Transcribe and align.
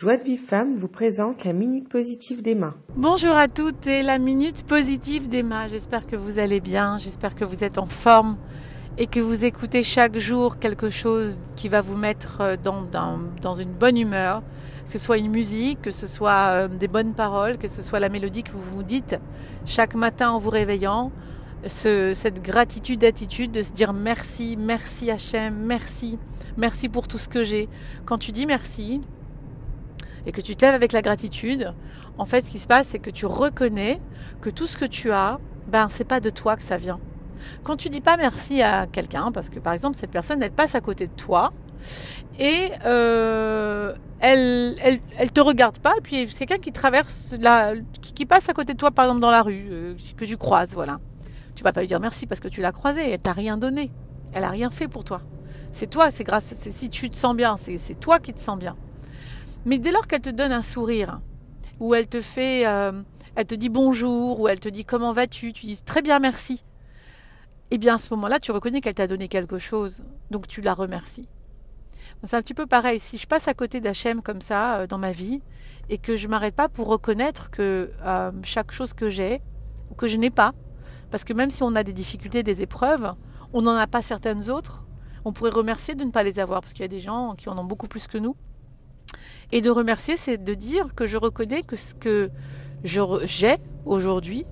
Joie 0.00 0.16
de 0.16 0.24
Vive 0.24 0.40
Femme 0.40 0.76
vous 0.76 0.88
présente 0.88 1.44
la 1.44 1.52
Minute 1.52 1.86
Positive 1.86 2.40
d'Emma. 2.40 2.74
Bonjour 2.96 3.36
à 3.36 3.48
toutes 3.48 3.86
et 3.86 4.02
la 4.02 4.18
Minute 4.18 4.62
Positive 4.62 5.28
d'Emma. 5.28 5.68
J'espère 5.68 6.06
que 6.06 6.16
vous 6.16 6.38
allez 6.38 6.60
bien, 6.60 6.96
j'espère 6.96 7.34
que 7.34 7.44
vous 7.44 7.64
êtes 7.64 7.76
en 7.76 7.84
forme 7.84 8.38
et 8.96 9.06
que 9.06 9.20
vous 9.20 9.44
écoutez 9.44 9.82
chaque 9.82 10.16
jour 10.16 10.58
quelque 10.58 10.88
chose 10.88 11.38
qui 11.54 11.68
va 11.68 11.82
vous 11.82 11.98
mettre 11.98 12.40
euh, 12.40 12.56
dans, 12.56 13.52
une 13.52 13.72
bonne 13.74 13.98
humeur, 13.98 14.42
que 14.86 14.92
ce 14.94 14.98
soit 14.98 15.18
une 15.18 15.30
musique, 15.30 15.82
que 15.82 15.90
ce 15.90 16.06
soit 16.06 16.48
euh, 16.48 16.68
des 16.68 16.88
bonnes 16.88 17.12
paroles, 17.12 17.58
que 17.58 17.68
ce 17.68 17.82
soit 17.82 18.00
la 18.00 18.08
mélodie 18.08 18.42
que 18.42 18.52
vous 18.52 18.76
vous 18.76 18.82
dites 18.82 19.16
chaque 19.66 19.94
matin 19.94 20.30
en 20.30 20.38
vous 20.38 20.48
réveillant. 20.48 21.12
Ce, 21.66 22.14
cette 22.14 22.42
gratitude 22.42 23.00
d'attitude 23.00 23.52
de 23.52 23.60
se 23.60 23.72
dire 23.72 23.92
merci, 23.92 24.56
merci 24.58 25.10
Hachem, 25.10 25.54
merci, 25.54 26.18
merci 26.56 26.88
pour 26.88 27.06
tout 27.06 27.18
ce 27.18 27.28
que 27.28 27.44
j'ai. 27.44 27.68
Quand 28.06 28.16
tu 28.16 28.32
dis 28.32 28.46
merci, 28.46 29.02
et 30.26 30.32
que 30.32 30.40
tu 30.40 30.56
te 30.56 30.64
avec 30.64 30.92
la 30.92 31.02
gratitude, 31.02 31.74
en 32.18 32.24
fait, 32.24 32.42
ce 32.42 32.50
qui 32.50 32.58
se 32.58 32.66
passe, 32.66 32.88
c'est 32.88 32.98
que 32.98 33.10
tu 33.10 33.26
reconnais 33.26 34.00
que 34.40 34.50
tout 34.50 34.66
ce 34.66 34.76
que 34.76 34.84
tu 34.84 35.10
as, 35.10 35.38
ben, 35.68 35.88
c'est 35.88 36.04
pas 36.04 36.20
de 36.20 36.30
toi 36.30 36.56
que 36.56 36.62
ça 36.62 36.76
vient. 36.76 37.00
Quand 37.62 37.76
tu 37.76 37.88
dis 37.88 38.00
pas 38.00 38.16
merci 38.16 38.62
à 38.62 38.86
quelqu'un, 38.86 39.32
parce 39.32 39.48
que 39.48 39.58
par 39.58 39.72
exemple, 39.72 39.96
cette 39.98 40.10
personne, 40.10 40.42
elle 40.42 40.50
passe 40.50 40.74
à 40.74 40.80
côté 40.80 41.06
de 41.06 41.12
toi, 41.12 41.52
et 42.38 42.70
euh, 42.84 43.94
elle, 44.20 44.76
elle, 44.82 45.00
elle, 45.16 45.32
te 45.32 45.40
regarde 45.40 45.78
pas, 45.78 45.94
et 45.96 46.00
puis 46.02 46.28
c'est 46.28 46.46
quelqu'un 46.46 46.62
qui 46.62 46.72
traverse 46.72 47.34
la, 47.40 47.72
qui, 48.02 48.26
passe 48.26 48.48
à 48.48 48.52
côté 48.52 48.74
de 48.74 48.78
toi, 48.78 48.90
par 48.90 49.06
exemple, 49.06 49.20
dans 49.20 49.30
la 49.30 49.42
rue, 49.42 49.68
euh, 49.70 49.94
que 50.16 50.24
tu 50.24 50.36
croises, 50.36 50.74
voilà. 50.74 51.00
Tu 51.54 51.64
vas 51.64 51.72
pas 51.72 51.80
lui 51.80 51.88
dire 51.88 52.00
merci 52.00 52.26
parce 52.26 52.40
que 52.40 52.48
tu 52.48 52.60
l'as 52.60 52.72
croisée, 52.72 53.10
elle 53.10 53.20
t'a 53.20 53.32
rien 53.32 53.56
donné, 53.56 53.90
elle 54.32 54.44
a 54.44 54.50
rien 54.50 54.70
fait 54.70 54.88
pour 54.88 55.04
toi. 55.04 55.22
C'est 55.70 55.88
toi, 55.88 56.10
c'est 56.10 56.24
grâce, 56.24 56.52
c'est 56.56 56.70
si 56.70 56.90
tu 56.90 57.10
te 57.10 57.16
sens 57.16 57.34
bien, 57.34 57.56
c'est 57.56 57.98
toi 57.98 58.18
qui 58.18 58.34
te 58.34 58.40
sens 58.40 58.58
bien. 58.58 58.76
Mais 59.64 59.78
dès 59.78 59.92
lors 59.92 60.06
qu'elle 60.06 60.22
te 60.22 60.30
donne 60.30 60.52
un 60.52 60.62
sourire, 60.62 61.20
ou 61.80 61.94
elle 61.94 62.06
te 62.06 62.20
fait, 62.20 62.66
euh, 62.66 63.02
elle 63.36 63.46
te 63.46 63.54
dit 63.54 63.68
bonjour, 63.68 64.40
ou 64.40 64.48
elle 64.48 64.60
te 64.60 64.68
dit 64.68 64.84
comment 64.84 65.12
vas-tu, 65.12 65.52
tu 65.52 65.66
dis 65.66 65.82
très 65.82 66.02
bien 66.02 66.18
merci. 66.18 66.64
Eh 67.70 67.78
bien 67.78 67.96
à 67.96 67.98
ce 67.98 68.12
moment-là, 68.14 68.40
tu 68.40 68.52
reconnais 68.52 68.80
qu'elle 68.80 68.94
t'a 68.94 69.06
donné 69.06 69.28
quelque 69.28 69.58
chose, 69.58 70.02
donc 70.30 70.48
tu 70.48 70.60
la 70.60 70.74
remercies. 70.74 71.28
C'est 72.24 72.36
un 72.36 72.42
petit 72.42 72.54
peu 72.54 72.66
pareil. 72.66 73.00
Si 73.00 73.18
je 73.18 73.26
passe 73.26 73.48
à 73.48 73.54
côté 73.54 73.80
d'Hachem 73.80 74.22
comme 74.22 74.40
ça 74.40 74.80
euh, 74.80 74.86
dans 74.86 74.98
ma 74.98 75.12
vie 75.12 75.40
et 75.88 75.98
que 75.98 76.16
je 76.16 76.28
m'arrête 76.28 76.54
pas 76.54 76.68
pour 76.68 76.88
reconnaître 76.88 77.50
que 77.50 77.90
euh, 78.04 78.30
chaque 78.42 78.72
chose 78.72 78.92
que 78.92 79.08
j'ai 79.08 79.40
ou 79.90 79.94
que 79.94 80.08
je 80.08 80.16
n'ai 80.16 80.30
pas, 80.30 80.52
parce 81.10 81.24
que 81.24 81.32
même 81.32 81.50
si 81.50 81.62
on 81.62 81.74
a 81.76 81.82
des 81.82 81.92
difficultés, 81.92 82.42
des 82.42 82.62
épreuves, 82.62 83.14
on 83.52 83.62
n'en 83.62 83.76
a 83.76 83.86
pas 83.86 84.02
certaines 84.02 84.50
autres. 84.50 84.86
On 85.24 85.32
pourrait 85.32 85.50
remercier 85.50 85.94
de 85.94 86.04
ne 86.04 86.10
pas 86.10 86.22
les 86.22 86.38
avoir 86.38 86.60
parce 86.60 86.72
qu'il 86.72 86.82
y 86.82 86.84
a 86.84 86.88
des 86.88 87.00
gens 87.00 87.34
qui 87.36 87.48
en 87.48 87.58
ont 87.58 87.64
beaucoup 87.64 87.88
plus 87.88 88.06
que 88.06 88.18
nous. 88.18 88.36
Et 89.52 89.60
de 89.60 89.70
remercier, 89.70 90.16
c'est 90.16 90.38
de 90.38 90.54
dire 90.54 90.94
que 90.94 91.06
je 91.06 91.16
reconnais 91.16 91.62
que 91.62 91.76
ce 91.76 91.94
que 91.94 92.30
j'ai 92.84 93.56
aujourd'hui, 93.84 94.44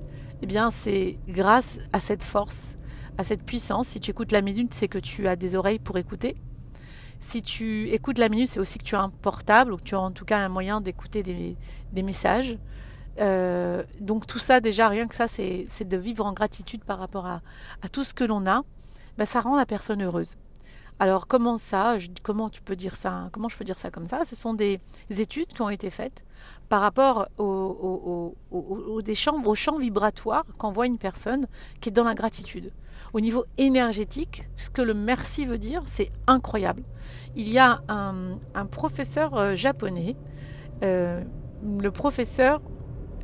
eh 0.43 0.47
bien, 0.47 0.71
c'est 0.71 1.19
grâce 1.29 1.79
à 1.93 2.01
cette 2.01 2.25
force, 2.25 2.77
à 3.17 3.25
cette 3.25 3.43
puissance. 3.43 3.89
Si 3.89 4.01
tu 4.01 4.11
écoutes 4.11 4.33
la 4.33 4.41
minute, 4.41 4.75
c'est 4.75 4.89
que 4.89 4.99
tu 4.99 5.29
as 5.29 5.37
des 5.37 5.55
oreilles 5.55 5.79
pour 5.79 5.99
écouter. 5.99 6.37
Si 7.21 7.43
tu 7.43 7.89
écoutes 7.91 8.19
la 8.19 8.29
minute, 8.29 8.49
c'est 8.49 8.61
aussi 8.61 8.79
que 8.79 8.85
tu 8.85 8.95
as 8.95 9.01
un 9.01 9.11
portable 9.11 9.73
ou 9.73 9.77
que 9.77 9.83
tu 9.83 9.95
as 9.95 10.01
en 10.01 10.13
tout 10.13 10.25
cas 10.25 10.39
un 10.39 10.49
moyen 10.49 10.81
d'écouter 10.81 11.23
des, 11.23 12.03
messages. 12.03 12.59
Euh, 13.21 13.83
donc 14.01 14.27
tout 14.27 14.39
ça, 14.39 14.61
déjà, 14.61 14.89
rien 14.89 15.07
que 15.07 15.15
ça, 15.17 15.27
c'est 15.27 15.67
de 15.85 15.97
vivre 15.97 16.25
en 16.25 16.33
gratitude 16.33 16.85
par 16.85 16.99
rapport 16.99 17.27
à, 17.27 17.41
tout 17.91 18.05
ce 18.05 18.15
que 18.15 18.25
l'on 18.25 18.47
a. 18.47 18.63
Ben, 19.17 19.25
ça 19.25 19.41
rend 19.41 19.57
la 19.57 19.67
personne 19.67 20.03
heureuse. 20.03 20.37
Alors 21.01 21.29
comment 21.29 21.59
ça 21.59 21.97
Comment 22.23 22.51
tu 22.51 22.61
peux 22.61 22.75
dire 22.75 22.97
ça 22.97 23.29
Comment 23.33 23.49
je 23.49 23.57
peux 23.57 23.65
dire 23.65 23.79
ça 23.79 23.91
comme 23.91 24.07
ça? 24.07 24.25
Ce 24.25 24.35
sont 24.35 24.55
des 24.55 24.81
études 25.11 25.49
qui 25.49 25.63
ont 25.63 25.71
été 25.71 25.91
faites 25.91 26.25
par 26.69 26.81
rapport 26.81 27.29
au, 27.39 28.35
des 29.05 29.15
champs, 29.15 29.43
au 29.45 29.55
champ 29.55 29.79
vibratoire 29.79 30.45
qu'envoie 30.59 30.87
une 30.87 30.99
personne 30.99 31.47
qui 31.81 31.89
est 31.89 31.93
dans 31.93 32.05
la 32.05 32.15
gratitude. 32.15 32.73
Au 33.13 33.21
niveau 33.21 33.45
énergétique, 33.59 34.49
ce 34.57 34.71
que 34.71 34.83
le 34.83 34.93
merci 34.93 35.47
veut 35.47 35.59
dire, 35.59 35.83
c'est 35.87 36.11
incroyable. 36.27 36.83
Il 37.37 37.49
y 37.49 37.59
a 37.59 37.81
un, 37.89 38.67
professeur 38.67 39.37
euh, 39.37 39.55
japonais, 39.55 40.17
euh, 40.83 41.23
le 41.63 41.91
professeur 41.91 42.61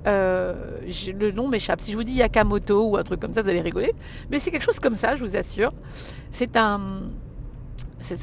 euh, 0.06 0.80
le 1.14 1.30
nom 1.32 1.48
m'échappe. 1.48 1.80
Si 1.80 1.90
je 1.90 1.96
vous 1.96 2.04
dis 2.04 2.12
Yakamoto 2.12 2.90
ou 2.90 2.96
un 2.96 3.02
truc 3.02 3.20
comme 3.20 3.32
ça, 3.32 3.42
vous 3.42 3.48
allez 3.48 3.62
rigoler. 3.62 3.94
Mais 4.30 4.38
c'est 4.38 4.50
quelque 4.50 4.64
chose 4.64 4.78
comme 4.78 4.96
ça, 4.96 5.16
je 5.16 5.24
vous 5.24 5.34
assure. 5.34 5.72
C'est 6.30 6.56
un, 6.56 7.10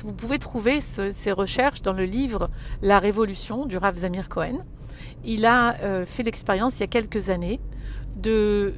vous 0.03 0.14
pouvez 0.14 0.40
trouver 0.40 0.80
ces 0.81 1.31
recherches 1.31 1.81
dans 1.81 1.94
le 1.94 2.03
livre 2.03 2.50
La 2.81 3.00
Révolution 3.00 3.66
du 3.66 3.78
Rav 3.78 3.97
Zamir 3.97 4.30
Cohen. 4.30 4.59
Il 5.24 5.46
a 5.46 5.75
euh, 5.81 6.06
fait 6.06 6.24
l'expérience 6.24 6.78
il 6.78 6.81
y 6.81 6.84
a 6.84 6.88
quelques 6.88 7.30
années 7.30 7.59
de, 8.16 8.74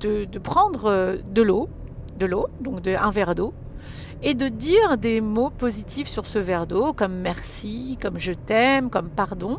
de, 0.00 0.38
prendre 0.38 0.86
euh, 0.86 1.16
de 1.30 1.42
l'eau, 1.42 1.68
de 2.18 2.26
l'eau, 2.26 2.48
donc 2.60 2.82
de, 2.82 2.94
un 2.94 3.10
verre 3.10 3.34
d'eau, 3.34 3.54
et 4.22 4.34
de 4.34 4.48
dire 4.48 4.98
des 4.98 5.20
mots 5.20 5.50
positifs 5.50 6.08
sur 6.08 6.26
ce 6.26 6.38
verre 6.38 6.66
d'eau, 6.66 6.92
comme 6.92 7.14
merci, 7.14 7.98
comme 8.00 8.18
je 8.18 8.32
t'aime, 8.32 8.90
comme 8.90 9.10
pardon, 9.10 9.58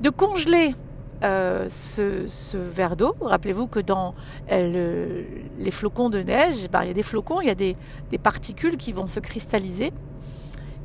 de 0.00 0.10
congeler 0.10 0.74
euh, 1.22 1.68
ce, 1.68 2.56
verre 2.56 2.96
d'eau. 2.96 3.14
Rappelez-vous 3.20 3.66
que 3.66 3.80
dans 3.80 4.14
euh, 4.50 5.22
les 5.58 5.70
flocons 5.70 6.08
de 6.08 6.20
neige, 6.20 6.68
ben, 6.70 6.82
il 6.82 6.88
y 6.88 6.90
a 6.90 6.94
des 6.94 7.02
flocons, 7.02 7.42
il 7.42 7.48
y 7.48 7.50
a 7.50 7.54
des, 7.54 7.76
particules 8.22 8.78
qui 8.78 8.92
vont 8.92 9.06
se 9.06 9.20
cristalliser. 9.20 9.92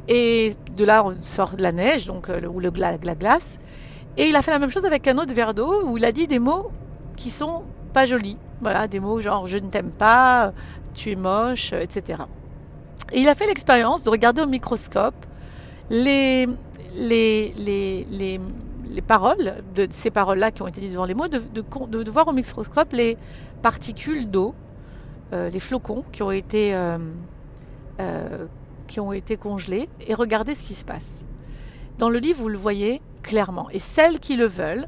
Et 0.07 0.55
de 0.75 0.83
là, 0.83 1.05
on 1.05 1.15
sort 1.21 1.55
de 1.55 1.63
la 1.63 1.71
neige, 1.71 2.05
donc, 2.05 2.29
euh, 2.29 2.45
ou 2.47 2.59
le, 2.59 2.69
la, 2.75 2.97
glace. 2.97 3.59
Et 4.17 4.27
il 4.27 4.35
a 4.35 4.41
fait 4.41 4.51
la 4.51 4.59
même 4.59 4.71
chose 4.71 4.85
avec 4.85 5.07
un 5.07 5.17
autre 5.17 5.33
verre 5.33 5.53
d'eau 5.53 5.85
où 5.85 5.97
il 5.97 6.03
a 6.03 6.11
dit 6.11 6.27
des 6.27 6.39
mots 6.39 6.71
qui 7.15 7.29
sont 7.29 7.63
pas 7.93 8.05
jolis. 8.05 8.37
Voilà, 8.61 8.87
des 8.87 8.99
mots 8.99 9.21
genre 9.21 9.47
je 9.47 9.57
ne 9.57 9.69
t'aime 9.69 9.91
pas, 9.91 10.51
tu 10.93 11.11
es 11.11 11.15
moche, 11.15 11.71
etc. 11.73 12.23
Et 13.11 13.19
il 13.21 13.29
a 13.29 13.35
fait 13.35 13.47
l'expérience 13.47 14.03
de 14.03 14.09
regarder 14.09 14.41
au 14.41 14.47
microscope 14.47 15.25
les, 15.89 16.47
les, 16.95 17.53
les 17.57 18.07
les 18.09 18.39
paroles, 19.01 19.55
de 19.75 19.87
ces 19.89 20.11
paroles-là 20.11 20.51
qui 20.51 20.61
ont 20.61 20.67
été 20.67 20.81
dites 20.81 20.91
devant 20.91 21.05
les 21.05 21.13
mots, 21.13 21.27
de, 21.27 21.39
de, 21.39 22.11
voir 22.11 22.27
au 22.27 22.33
microscope 22.33 22.93
les 22.93 23.17
particules 23.61 24.29
d'eau, 24.29 24.53
euh, 25.33 25.49
les 25.49 25.59
flocons 25.59 26.03
qui 26.11 26.23
ont 26.23 26.31
été 26.31 26.73
euh, 26.73 26.97
euh, 27.99 28.45
qui 28.87 28.99
ont 28.99 29.13
été 29.13 29.37
congelés 29.37 29.89
et 30.07 30.13
regarder 30.13 30.55
ce 30.55 30.63
qui 30.63 30.75
se 30.75 30.85
passe. 30.85 31.23
Dans 31.97 32.09
le 32.09 32.19
livre, 32.19 32.41
vous 32.41 32.49
le 32.49 32.57
voyez 32.57 33.01
clairement. 33.23 33.69
Et 33.71 33.79
celles 33.79 34.19
qui 34.19 34.35
le 34.35 34.45
veulent, 34.45 34.87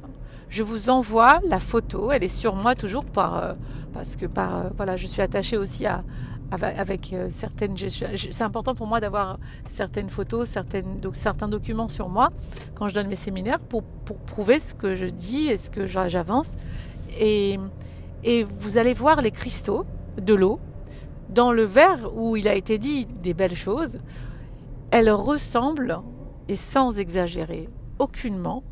je 0.50 0.62
vous 0.62 0.90
envoie 0.90 1.40
la 1.46 1.60
photo. 1.60 2.12
Elle 2.12 2.24
est 2.24 2.28
sur 2.28 2.56
moi 2.56 2.76
toujours 2.76 3.06
par 3.06 3.56
parce 3.94 4.16
que 4.16 4.26
par 4.28 4.72
voilà, 4.76 4.98
je 4.98 5.08
suis 5.08 5.22
attachée 5.22 5.58
aussi 5.58 5.86
à, 5.86 6.04
avec 6.52 7.14
euh, 7.14 7.28
certaines. 7.30 7.76
C'est 7.78 8.42
important 8.42 8.76
pour 8.76 8.88
moi 8.88 9.00
d'avoir 9.00 9.40
certaines 9.68 10.10
photos, 10.10 10.48
certains 10.48 11.48
documents 11.48 11.90
sur 11.90 12.10
moi 12.10 12.30
quand 12.76 12.88
je 12.88 12.94
donne 12.94 13.08
mes 13.08 13.16
séminaires 13.16 13.60
pour, 13.60 13.84
pour 13.84 14.18
prouver 14.18 14.60
ce 14.60 14.74
que 14.74 14.96
je 14.96 15.06
dis 15.06 15.48
et 15.48 15.58
ce 15.58 15.70
que 15.70 15.88
j'avance. 15.88 16.56
Et, 17.20 17.60
et 18.24 18.44
vous 18.44 18.78
allez 18.78 18.94
voir 18.94 19.22
les 19.22 19.32
cristaux 19.32 19.86
de 20.22 20.34
l'eau 20.34 20.60
dans 21.30 21.52
le 21.52 21.64
verre 21.64 22.12
où 22.16 22.38
il 22.38 22.48
a 22.48 22.56
été 22.56 22.78
dit 22.78 23.06
des 23.06 23.34
belles 23.34 23.56
choses. 23.56 24.00
Elle 24.92 25.10
ressemble, 25.10 26.00
et 26.48 26.56
sans 26.56 26.98
exagérer 26.98 27.68
aucunement, 28.00 28.64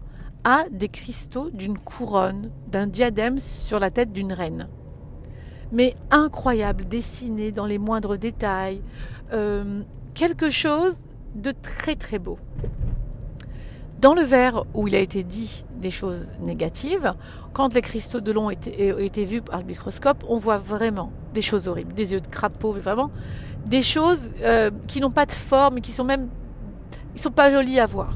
à 0.46 0.66
des 0.72 0.88
cristaux 0.88 1.50
d'une 1.50 1.78
couronne, 1.78 2.52
d'un 2.68 2.88
diadème 2.88 3.40
sur 3.40 3.80
la 3.80 3.92
tête 3.92 4.14
d'une 4.14 4.32
reine 4.32 4.70
mais 5.72 5.96
incroyable, 6.12 6.86
dessiné 6.86 7.52
dans 7.52 7.66
les 7.66 7.78
moindres 7.78 8.18
détails, 8.18 8.82
euh, 9.34 9.82
quelque 10.14 10.50
chose 10.50 10.98
de 11.36 11.52
très 11.52 11.96
très 11.96 12.20
beau. 12.20 12.38
Dans 14.00 14.14
le 14.14 14.22
verre 14.22 14.66
où 14.74 14.88
il 14.88 14.96
a 14.96 15.00
été 15.00 15.24
dit 15.24 15.66
des 15.78 15.92
choses 15.92 16.34
négatives, 16.42 17.14
quand 17.54 17.74
les 17.74 17.82
cristaux 17.82 18.20
de 18.20 18.32
l'eau 18.32 18.42
ont 18.42 18.50
été, 18.50 19.26
vus 19.26 19.42
par 19.42 19.60
le 19.60 19.66
microscope, 19.66 20.24
on 20.28 20.38
voit 20.38 20.58
vraiment 20.58 21.12
des 21.34 21.42
choses 21.42 21.68
horribles, 21.68 21.94
des 21.94 22.14
yeux 22.14 22.22
de 22.22 22.28
crapaud, 22.28 22.74
vraiment 22.74 23.12
des 23.66 23.82
choses 23.82 24.34
euh, 24.42 24.70
qui 24.88 25.00
n'ont 25.00 25.12
pas 25.12 25.26
de 25.26 25.32
forme 25.32 25.82
qui 25.82 25.92
sont 25.92 26.04
même, 26.04 26.30
ils 27.16 27.22
sont 27.22 27.32
pas 27.32 27.52
jolies 27.52 27.80
à 27.80 27.86
voir. 27.86 28.14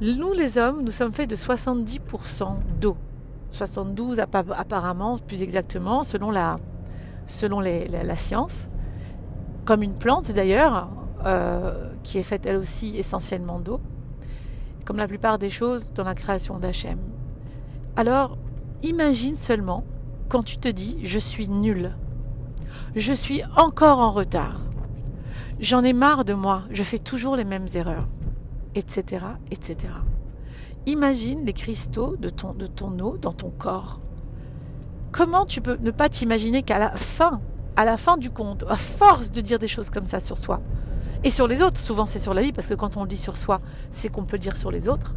Nous 0.00 0.32
les 0.32 0.58
hommes, 0.58 0.82
nous 0.84 0.92
sommes 0.92 1.12
faits 1.12 1.28
de 1.28 1.36
70% 1.36 1.98
d'eau. 2.80 2.96
72 3.50 4.20
apparemment, 4.20 5.18
plus 5.18 5.42
exactement, 5.42 6.04
selon 6.04 6.30
la, 6.30 6.58
selon 7.26 7.60
la, 7.60 8.16
science, 8.16 8.68
comme 9.64 9.82
une 9.82 9.94
plante 9.94 10.30
d'ailleurs, 10.32 10.88
euh, 11.24 11.90
qui 12.02 12.18
est 12.18 12.22
faite 12.22 12.46
elle 12.46 12.56
aussi 12.56 12.96
essentiellement 12.96 13.58
d'eau, 13.58 13.80
comme 14.84 14.96
la 14.96 15.08
plupart 15.08 15.38
des 15.38 15.50
choses 15.50 15.92
dans 15.92 16.04
la 16.04 16.14
création 16.14 16.58
d'Hachem. 16.58 16.98
Alors, 17.96 18.38
imagine 18.82 19.36
seulement 19.36 19.84
quand 20.28 20.42
tu 20.42 20.58
te 20.58 20.68
dis 20.68 20.98
je 21.04 21.18
suis 21.18 21.48
nul, 21.48 21.96
je 22.94 23.12
suis 23.12 23.42
encore 23.56 23.98
en 23.98 24.12
retard, 24.12 24.60
j'en 25.58 25.82
ai 25.82 25.92
marre 25.92 26.24
de 26.24 26.34
moi, 26.34 26.62
je 26.70 26.82
fais 26.82 26.98
toujours 26.98 27.36
les 27.36 27.44
mêmes 27.44 27.66
erreurs. 27.74 28.06
etc., 28.74 29.24
etc. 29.50 29.88
Imagine 30.88 31.44
les 31.44 31.52
cristaux 31.52 32.16
de 32.16 32.30
ton, 32.30 32.54
de 32.54 32.66
ton 32.66 32.98
eau 33.00 33.18
dans 33.18 33.34
ton 33.34 33.50
corps. 33.50 34.00
Comment 35.12 35.44
tu 35.44 35.60
peux 35.60 35.76
ne 35.82 35.90
pas 35.90 36.08
t'imaginer 36.08 36.62
qu'à 36.62 36.78
la 36.78 36.96
fin, 36.96 37.42
à 37.76 37.84
la 37.84 37.98
fin 37.98 38.16
du 38.16 38.30
compte, 38.30 38.64
à 38.66 38.76
force 38.78 39.30
de 39.30 39.42
dire 39.42 39.58
des 39.58 39.68
choses 39.68 39.90
comme 39.90 40.06
ça 40.06 40.18
sur 40.18 40.38
soi, 40.38 40.62
et 41.24 41.28
sur 41.28 41.46
les 41.46 41.60
autres, 41.60 41.76
souvent 41.76 42.06
c'est 42.06 42.20
sur 42.20 42.32
la 42.32 42.40
vie, 42.40 42.52
parce 42.52 42.68
que 42.68 42.74
quand 42.74 42.96
on 42.96 43.02
le 43.02 43.08
dit 43.08 43.18
sur 43.18 43.36
soi, 43.36 43.58
c'est 43.90 44.08
qu'on 44.08 44.24
peut 44.24 44.36
le 44.36 44.40
dire 44.40 44.56
sur 44.56 44.70
les 44.70 44.88
autres, 44.88 45.16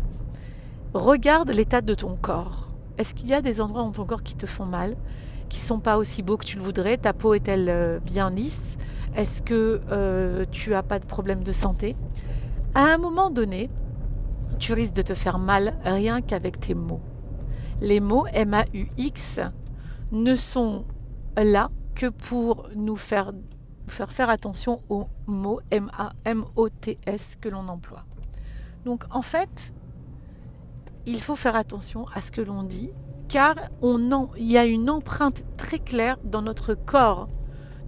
regarde 0.93 1.49
l'état 1.51 1.79
de 1.79 1.93
ton 1.93 2.17
corps. 2.17 2.67
Est-ce 2.97 3.13
qu'il 3.13 3.29
y 3.29 3.33
a 3.33 3.41
des 3.41 3.61
endroits 3.61 3.83
dans 3.83 3.91
ton 3.91 4.03
corps 4.03 4.23
qui 4.23 4.35
te 4.35 4.45
font 4.45 4.65
mal, 4.65 4.97
qui 5.47 5.61
sont 5.61 5.79
pas 5.79 5.95
aussi 5.95 6.21
beaux 6.21 6.35
que 6.35 6.45
tu 6.45 6.57
le 6.57 6.63
voudrais? 6.63 6.97
Ta 6.97 7.13
peau 7.13 7.33
est-elle 7.33 7.69
euh, 7.69 7.99
bien 7.99 8.29
lisse? 8.29 8.77
Est-ce 9.15 9.41
que 9.41 9.79
euh, 9.89 10.43
tu 10.51 10.75
as 10.75 10.83
pas 10.83 10.99
de 10.99 11.05
problème 11.05 11.43
de 11.43 11.53
santé? 11.53 11.95
À 12.75 12.81
un 12.81 12.97
moment 12.97 13.29
donné, 13.29 13.69
tu 14.59 14.73
risques 14.73 14.93
de 14.93 15.01
te 15.01 15.13
faire 15.13 15.39
mal 15.39 15.77
rien 15.83 16.21
qu'avec 16.21 16.59
tes 16.59 16.75
mots. 16.75 17.01
Les 17.81 17.99
mots 17.99 18.27
M-A-U-X 18.33 19.39
ne 20.11 20.35
sont 20.35 20.85
là 21.35 21.69
que 21.95 22.07
pour 22.07 22.69
nous 22.75 22.95
faire 22.95 23.31
faire, 23.87 24.29
attention 24.29 24.81
aux 24.89 25.07
mots 25.27 25.59
M-A-M-O-T-S 25.69 27.37
que 27.41 27.49
l'on 27.49 27.67
emploie. 27.67 28.05
Donc 28.85 29.03
en 29.09 29.21
fait, 29.21 29.73
il 31.05 31.21
faut 31.21 31.35
faire 31.35 31.55
attention 31.55 32.05
à 32.13 32.21
ce 32.21 32.31
que 32.31 32.41
l'on 32.41 32.63
dit, 32.63 32.91
car 33.27 33.55
il 33.81 34.51
y 34.51 34.57
a 34.57 34.65
une 34.65 34.89
empreinte 34.89 35.43
très 35.57 35.79
claire 35.79 36.17
dans 36.23 36.41
notre 36.41 36.73
corps 36.73 37.27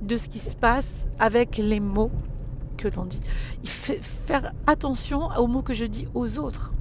de 0.01 0.17
ce 0.17 0.27
qui 0.27 0.39
se 0.39 0.55
passe 0.55 1.07
avec 1.19 1.57
les 1.57 1.79
mots 1.79 2.11
que 2.77 2.87
l'on 2.87 3.05
dit. 3.05 3.21
Il 3.63 3.69
faut 3.69 3.93
faire 4.01 4.53
attention 4.67 5.29
aux 5.37 5.47
mots 5.47 5.61
que 5.61 5.73
je 5.73 5.85
dis 5.85 6.07
aux 6.13 6.39
autres, 6.39 6.73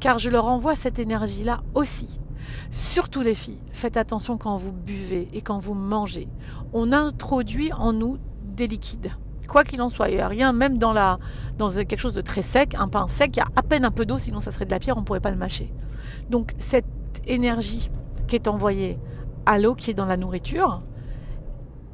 car 0.00 0.18
je 0.18 0.30
leur 0.30 0.46
envoie 0.46 0.74
cette 0.74 0.98
énergie-là 0.98 1.62
aussi. 1.74 2.20
Surtout 2.70 3.22
les 3.22 3.34
filles, 3.34 3.60
faites 3.72 3.96
attention 3.96 4.36
quand 4.36 4.56
vous 4.56 4.72
buvez 4.72 5.28
et 5.32 5.42
quand 5.42 5.58
vous 5.58 5.74
mangez. 5.74 6.28
On 6.72 6.92
introduit 6.92 7.72
en 7.72 7.92
nous 7.92 8.18
des 8.44 8.66
liquides. 8.66 9.12
Quoi 9.48 9.64
qu'il 9.64 9.82
en 9.82 9.88
soit, 9.88 10.08
il 10.08 10.16
n'y 10.16 10.20
a 10.20 10.28
rien, 10.28 10.52
même 10.52 10.78
dans, 10.78 10.92
la, 10.92 11.18
dans 11.58 11.68
quelque 11.68 11.98
chose 11.98 12.14
de 12.14 12.20
très 12.20 12.42
sec, 12.42 12.74
un 12.78 12.88
pain 12.88 13.06
sec, 13.08 13.36
il 13.36 13.40
y 13.40 13.42
a 13.42 13.46
à 13.54 13.62
peine 13.62 13.84
un 13.84 13.90
peu 13.90 14.06
d'eau, 14.06 14.18
sinon 14.18 14.40
ça 14.40 14.50
serait 14.50 14.64
de 14.64 14.70
la 14.70 14.78
pierre, 14.78 14.96
on 14.96 15.00
ne 15.00 15.04
pourrait 15.04 15.20
pas 15.20 15.30
le 15.30 15.36
mâcher. 15.36 15.72
Donc 16.30 16.52
cette 16.58 16.86
énergie 17.26 17.90
qui 18.26 18.36
est 18.36 18.48
envoyée 18.48 18.98
à 19.44 19.58
l'eau 19.58 19.74
qui 19.74 19.90
est 19.90 19.94
dans 19.94 20.06
la 20.06 20.16
nourriture 20.16 20.82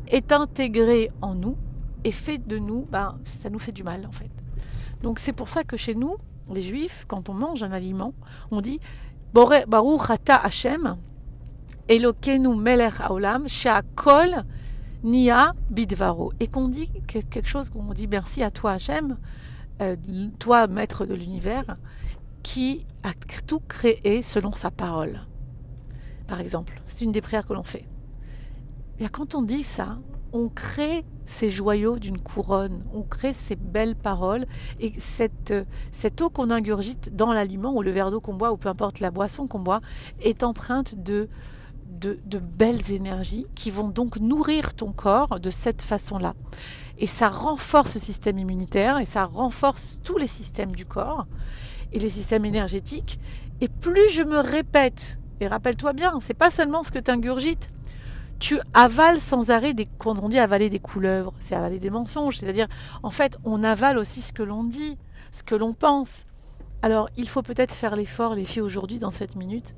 est 0.06 0.32
intégrée 0.32 1.10
en 1.20 1.34
nous 1.34 1.56
et 2.04 2.12
fait 2.12 2.38
de 2.38 2.58
nous, 2.58 2.86
ben, 2.90 3.18
ça 3.24 3.50
nous 3.50 3.58
fait 3.58 3.72
du 3.72 3.82
mal 3.82 4.06
en 4.06 4.12
fait. 4.12 4.30
Donc 5.02 5.18
c'est 5.18 5.32
pour 5.32 5.48
ça 5.48 5.64
que 5.64 5.76
chez 5.76 5.94
nous, 5.94 6.16
les 6.52 6.62
juifs, 6.62 7.04
quand 7.06 7.28
on 7.28 7.34
mange 7.34 7.62
un 7.62 7.72
aliment, 7.72 8.14
on 8.50 8.60
dit 8.60 8.80
Baruch 9.32 10.10
Ata 10.10 10.36
Hashem, 10.36 10.96
Elokenu 11.88 12.56
Melech 12.56 13.00
Haolam, 13.00 13.46
Nia 15.02 15.54
Bidvaro. 15.70 16.32
Et 16.40 16.48
qu'on 16.48 16.68
dit 16.68 16.90
quelque 17.06 17.46
chose, 17.46 17.70
qu'on 17.70 17.92
dit 17.92 18.08
merci 18.08 18.42
à 18.42 18.50
toi 18.50 18.72
Hachem, 18.72 19.16
euh, 19.80 19.96
toi 20.38 20.66
maître 20.66 21.06
de 21.06 21.14
l'univers, 21.14 21.76
qui 22.42 22.86
a 23.02 23.12
tout 23.46 23.60
créé 23.60 24.22
selon 24.22 24.52
sa 24.52 24.70
parole. 24.70 25.20
Par 26.26 26.40
exemple, 26.40 26.80
c'est 26.84 27.04
une 27.04 27.12
des 27.12 27.20
prières 27.20 27.46
que 27.46 27.52
l'on 27.52 27.62
fait. 27.62 27.86
Et 28.98 29.08
quand 29.08 29.34
on 29.34 29.42
dit 29.42 29.62
ça, 29.62 29.98
on 30.32 30.48
crée 30.48 31.04
ces 31.26 31.50
joyaux 31.50 31.98
d'une 31.98 32.18
couronne, 32.18 32.84
on 32.94 33.02
crée 33.02 33.32
ces 33.32 33.56
belles 33.56 33.96
paroles 33.96 34.46
et 34.80 34.92
cette, 34.98 35.54
cette 35.92 36.20
eau 36.20 36.30
qu'on 36.30 36.50
ingurgite 36.50 37.14
dans 37.14 37.32
l'aliment 37.32 37.74
ou 37.74 37.82
le 37.82 37.90
verre 37.90 38.10
d'eau 38.10 38.20
qu'on 38.20 38.34
boit 38.34 38.52
ou 38.52 38.56
peu 38.56 38.68
importe 38.68 39.00
la 39.00 39.10
boisson 39.10 39.46
qu'on 39.46 39.60
boit 39.60 39.80
est 40.20 40.42
empreinte 40.42 40.94
de 41.02 41.28
de, 41.88 42.38
belles 42.38 42.92
énergies 42.92 43.46
qui 43.54 43.70
vont 43.70 43.88
donc 43.88 44.18
nourrir 44.20 44.74
ton 44.74 44.92
corps 44.92 45.40
de 45.40 45.50
cette 45.50 45.82
façon-là. 45.82 46.34
Et 46.98 47.06
ça 47.06 47.28
renforce 47.28 47.94
le 47.94 48.00
système 48.00 48.38
immunitaire 48.38 48.98
et 48.98 49.04
ça 49.04 49.24
renforce 49.24 50.00
tous 50.04 50.18
les 50.18 50.26
systèmes 50.26 50.74
du 50.74 50.84
corps 50.84 51.26
et 51.92 51.98
les 51.98 52.10
systèmes 52.10 52.44
énergétiques. 52.44 53.18
Et 53.60 53.68
plus 53.68 54.10
je 54.10 54.22
me 54.22 54.38
répète, 54.38 55.18
et 55.40 55.48
rappelle-toi 55.48 55.92
bien, 55.92 56.18
c'est 56.20 56.34
pas 56.34 56.50
seulement 56.50 56.82
ce 56.82 56.90
que 56.90 56.98
tu 56.98 57.10
ingurgites, 57.10 57.70
tu 58.38 58.60
avales 58.74 59.20
sans 59.20 59.50
arrêt 59.50 59.74
des 59.74 59.88
quand 59.98 60.18
on 60.22 60.28
dit 60.28 60.38
avaler 60.38 60.70
des 60.70 60.78
couleuvres, 60.78 61.32
c'est 61.40 61.54
avaler 61.54 61.78
des 61.78 61.90
mensonges, 61.90 62.38
c'est-à-dire 62.38 62.68
en 63.02 63.10
fait, 63.10 63.36
on 63.44 63.64
avale 63.64 63.98
aussi 63.98 64.22
ce 64.22 64.32
que 64.32 64.42
l'on 64.42 64.64
dit, 64.64 64.98
ce 65.30 65.42
que 65.42 65.54
l'on 65.54 65.74
pense. 65.74 66.24
Alors, 66.82 67.08
il 67.16 67.28
faut 67.28 67.42
peut-être 67.42 67.74
faire 67.74 67.96
l'effort 67.96 68.34
les 68.34 68.44
filles 68.44 68.62
aujourd'hui 68.62 68.98
dans 68.98 69.10
cette 69.10 69.34
minute, 69.34 69.74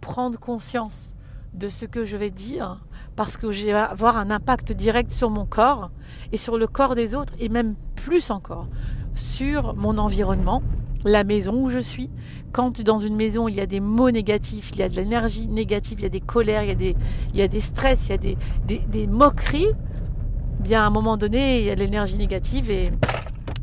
prendre 0.00 0.38
conscience 0.38 1.14
de 1.52 1.68
ce 1.68 1.84
que 1.84 2.04
je 2.04 2.16
vais 2.16 2.30
dire 2.30 2.80
parce 3.16 3.36
que 3.36 3.52
je 3.52 3.66
vais 3.66 3.72
avoir 3.72 4.16
un 4.16 4.30
impact 4.30 4.72
direct 4.72 5.10
sur 5.10 5.30
mon 5.30 5.44
corps 5.44 5.90
et 6.32 6.36
sur 6.36 6.56
le 6.58 6.66
corps 6.66 6.94
des 6.94 7.14
autres 7.14 7.34
et 7.38 7.48
même 7.48 7.74
plus 7.96 8.30
encore 8.30 8.68
sur 9.14 9.74
mon 9.74 9.98
environnement, 9.98 10.62
la 11.04 11.24
maison 11.24 11.54
où 11.54 11.70
je 11.70 11.78
suis. 11.78 12.10
Quand 12.52 12.80
dans 12.82 12.98
une 12.98 13.16
maison 13.16 13.48
il 13.48 13.54
y 13.54 13.60
a 13.60 13.66
des 13.66 13.80
mots 13.80 14.10
négatifs, 14.10 14.70
il 14.72 14.78
y 14.78 14.82
a 14.82 14.88
de 14.88 14.96
l'énergie 14.96 15.46
négative, 15.46 16.00
il 16.00 16.02
y 16.02 16.06
a 16.06 16.10
des 16.10 16.20
colères, 16.20 16.64
il 16.64 16.68
y 16.68 16.72
a 16.72 16.74
des, 16.74 16.96
il 17.32 17.38
y 17.38 17.42
a 17.42 17.48
des 17.48 17.60
stress, 17.60 18.08
il 18.08 18.10
y 18.10 18.14
a 18.14 18.18
des, 18.18 18.36
des, 18.66 19.06
moqueries, 19.06 19.72
bien 20.58 20.82
à 20.82 20.86
un 20.86 20.90
moment 20.90 21.16
donné 21.16 21.60
il 21.60 21.66
y 21.66 21.70
a 21.70 21.74
de 21.74 21.80
l'énergie 21.80 22.16
négative 22.16 22.70
et 22.70 22.90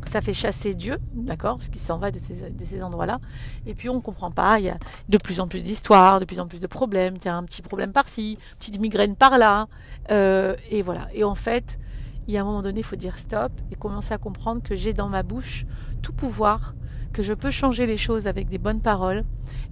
ça 0.08 0.22
fait 0.22 0.32
chasser 0.32 0.74
Dieu, 0.74 0.96
d'accord, 1.12 1.62
ce 1.62 1.68
qui 1.68 1.78
s'en 1.78 1.98
va 1.98 2.10
de 2.10 2.18
ces, 2.18 2.50
de 2.50 2.64
ces 2.64 2.82
endroits-là. 2.82 3.20
Et 3.66 3.74
puis 3.74 3.90
on 3.90 4.00
comprend 4.00 4.30
pas, 4.30 4.58
il 4.58 4.64
y 4.64 4.70
a 4.70 4.78
de 5.08 5.18
plus 5.18 5.38
en 5.38 5.46
plus 5.46 5.62
d'histoires, 5.62 6.18
de 6.18 6.24
plus 6.24 6.40
en 6.40 6.46
plus 6.46 6.60
de 6.60 6.66
problèmes, 6.66 7.16
a 7.26 7.34
un 7.34 7.44
petit 7.44 7.60
problème 7.60 7.92
par-ci, 7.92 8.38
petite 8.58 8.80
migraine 8.80 9.16
par-là, 9.16 9.68
euh, 10.10 10.56
et 10.70 10.80
voilà. 10.80 11.08
Et 11.12 11.24
en 11.24 11.34
fait, 11.34 11.78
il 12.26 12.34
y 12.34 12.38
a 12.38 12.40
un 12.40 12.44
moment 12.44 12.62
donné, 12.62 12.80
il 12.80 12.84
faut 12.84 12.96
dire 12.96 13.18
stop 13.18 13.52
et 13.70 13.76
commencer 13.76 14.14
à 14.14 14.18
comprendre 14.18 14.62
que 14.62 14.74
j'ai 14.74 14.94
dans 14.94 15.08
ma 15.08 15.22
bouche 15.22 15.66
tout 16.02 16.12
pouvoir, 16.12 16.74
que 17.12 17.22
je 17.22 17.34
peux 17.34 17.50
changer 17.50 17.86
les 17.86 17.96
choses 17.96 18.26
avec 18.26 18.48
des 18.48 18.58
bonnes 18.58 18.80
paroles 18.80 19.24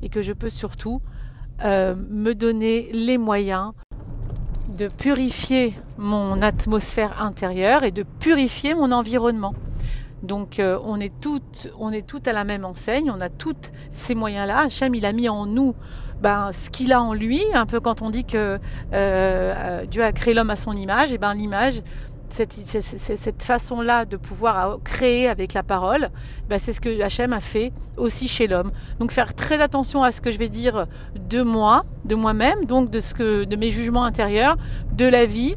et 0.03 0.09
que 0.09 0.23
je 0.23 0.33
peux 0.33 0.51
surtout 0.51 1.01
euh, 1.65 1.95
me 2.11 2.35
donner 2.35 2.91
les 2.93 3.19
moyens 3.19 3.73
de 4.77 4.89
purifier 4.89 5.75
mon 5.97 6.43
atmosphère 6.43 7.23
intérieure 7.23 7.83
et 7.83 7.93
de 7.93 8.03
purifier 8.03 8.75
mon 8.75 8.93
environnement. 8.93 9.55
Donc 10.23 10.59
euh, 10.59 10.79
on 10.85 11.01
est 11.01 11.13
toutes, 11.21 11.71
on 11.79 11.93
est 11.93 12.07
toutes 12.07 12.27
à 12.29 12.33
la 12.33 12.45
même 12.45 12.65
enseigne, 12.65 13.11
on 13.11 13.21
a 13.21 13.29
toutes 13.29 13.73
ces 13.93 14.15
moyens-là. 14.15 14.61
Hachem, 14.61 14.95
il 14.95 15.07
a 15.07 15.13
mis 15.13 15.29
en 15.29 15.47
nous 15.47 15.75
ben, 16.21 16.51
ce 16.53 16.71
qu'il 16.71 16.93
a 16.93 17.01
en 17.01 17.15
lui. 17.15 17.43
Un 17.55 17.67
peu 17.67 17.81
quand 17.81 18.03
on 18.03 18.11
dit 18.11 18.25
que 18.25 18.59
euh, 18.93 19.87
Dieu 19.87 20.03
a 20.03 20.13
créé 20.13 20.35
l'homme 20.35 20.51
à 20.51 20.57
son 20.57 20.73
image, 20.73 21.13
et 21.13 21.19
ben 21.19 21.35
l'image, 21.35 21.83
cette, 22.33 22.53
cette 22.53 23.43
façon-là 23.43 24.05
de 24.05 24.17
pouvoir 24.17 24.79
créer 24.85 25.29
avec 25.29 25.55
la 25.55 25.63
parole, 25.63 26.11
ben 26.49 26.59
c'est 26.59 26.73
ce 26.73 26.81
que 26.81 27.03
Hachem 27.03 27.33
a 27.33 27.41
fait 27.41 27.73
aussi 27.97 28.29
chez 28.29 28.47
l'homme. 28.47 28.73
Donc 28.99 29.13
faire 29.13 29.35
très 29.35 29.61
attention 29.61 30.03
à 30.03 30.13
ce 30.13 30.21
que 30.21 30.31
je 30.31 30.39
vais 30.39 30.49
dire 30.49 30.87
de 31.15 31.43
moi, 31.43 31.85
de 32.05 32.15
moi-même, 32.15 32.65
donc 32.65 32.91
de 32.91 33.01
ce 33.01 33.15
que, 33.15 33.45
de 33.45 33.57
mes 33.57 33.71
jugements 33.71 34.05
intérieurs, 34.05 34.57
de 34.93 35.07
la 35.07 35.25
vie, 35.25 35.57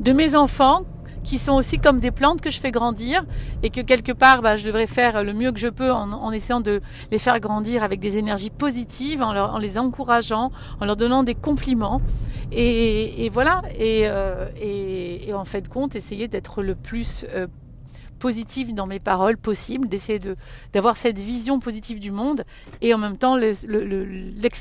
de 0.00 0.12
mes 0.12 0.36
enfants 0.36 0.82
qui 1.24 1.38
sont 1.38 1.54
aussi 1.54 1.78
comme 1.78 2.00
des 2.00 2.10
plantes 2.10 2.40
que 2.40 2.50
je 2.50 2.60
fais 2.60 2.70
grandir 2.70 3.24
et 3.62 3.70
que 3.70 3.80
quelque 3.80 4.12
part 4.12 4.42
bah, 4.42 4.56
je 4.56 4.64
devrais 4.64 4.86
faire 4.86 5.24
le 5.24 5.32
mieux 5.32 5.52
que 5.52 5.58
je 5.58 5.68
peux 5.68 5.92
en, 5.92 6.32
essayant 6.32 6.60
de 6.60 6.80
les 7.10 7.18
faire 7.18 7.38
grandir 7.40 7.82
avec 7.82 8.00
des 8.00 8.18
énergies 8.18 8.50
positives, 8.50 9.22
en, 9.22 9.58
les 9.58 9.78
encourageant, 9.78 10.50
en 10.80 10.84
leur 10.84 10.96
donnant 10.96 11.22
des 11.22 11.34
compliments. 11.34 12.00
Et, 12.50 13.30
voilà, 13.32 13.62
euh, 13.80 14.48
et, 14.60 15.32
en 15.34 15.44
fait 15.44 15.68
compte, 15.68 15.94
essayer 15.96 16.28
d'être 16.28 16.62
le 16.62 16.74
plus 16.74 17.26
euh, 17.34 17.46
positif 18.18 18.74
dans 18.74 18.86
mes 18.86 18.98
paroles 18.98 19.36
possible, 19.36 19.88
d'essayer 19.88 20.20
d'avoir 20.72 20.96
cette 20.96 21.18
vision 21.18 21.60
positive 21.60 22.00
du 22.00 22.10
monde 22.10 22.44
et 22.80 22.94
en 22.94 22.98
même 22.98 23.16
temps 23.16 23.36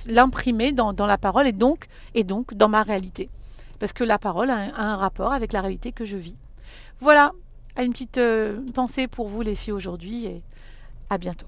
l'imprimer 0.07 0.71
dans, 0.71 0.93
dans, 0.93 1.05
la 1.05 1.17
parole 1.17 1.47
et 1.47 1.53
donc, 1.53 1.87
et 2.13 2.23
donc 2.23 2.53
dans 2.53 2.69
ma 2.69 2.83
réalité. 2.83 3.29
Parce 3.79 3.93
que 3.93 4.03
la 4.03 4.17
parole 4.17 4.49
a 4.49 4.75
un 4.75 4.95
rapport 4.95 5.33
avec 5.33 5.53
la 5.53 5.61
réalité 5.61 5.91
que 5.91 6.05
je 6.05 6.17
vis. 6.17 6.35
Voilà, 6.99 7.31
une 7.77 7.91
petite 7.91 8.17
euh, 8.17 8.59
pensée 8.73 9.07
pour 9.07 9.27
vous 9.27 9.41
les 9.41 9.55
filles 9.55 9.73
aujourd'hui 9.73 10.25
et 10.25 10.41
à 11.09 11.17
bientôt. 11.17 11.45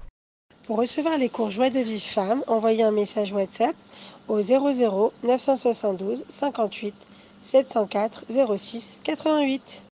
Pour 0.64 0.78
recevoir 0.78 1.18
les 1.18 1.28
cours 1.28 1.50
Joie 1.50 1.70
de 1.70 1.80
vie 1.80 1.98
femme, 2.00 2.44
envoyez 2.46 2.84
un 2.84 2.92
message 2.92 3.32
WhatsApp 3.32 3.74
au 4.28 4.40
00 4.40 5.12
972 5.24 6.24
58 6.28 6.94
704 7.42 8.24
06 8.56 9.00
88. 9.02 9.82